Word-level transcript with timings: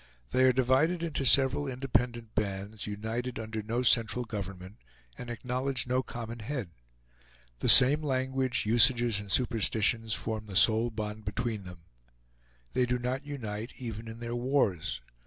They 0.31 0.45
are 0.45 0.51
divided 0.51 1.03
into 1.03 1.25
several 1.25 1.67
independent 1.67 2.33
bands, 2.33 2.87
united 2.87 3.37
under 3.37 3.61
no 3.61 3.83
central 3.83 4.25
government, 4.25 4.77
and 5.15 5.29
acknowledge 5.29 5.85
no 5.85 6.01
common 6.01 6.39
head. 6.39 6.71
The 7.59 7.69
same 7.69 8.01
language, 8.01 8.65
usages, 8.65 9.19
and 9.19 9.31
superstitions 9.31 10.15
form 10.15 10.47
the 10.47 10.55
sole 10.55 10.89
bond 10.89 11.23
between 11.23 11.65
them. 11.65 11.83
They 12.73 12.87
do 12.87 12.97
not 12.97 13.27
unite 13.27 13.73
even 13.77 14.07
in 14.07 14.17
their 14.21 14.35
wars. 14.35 15.01